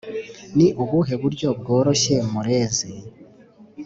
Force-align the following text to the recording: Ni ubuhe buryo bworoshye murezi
Ni 0.55 0.67
ubuhe 0.83 1.13
buryo 1.21 1.47
bworoshye 1.59 2.15
murezi 2.31 2.91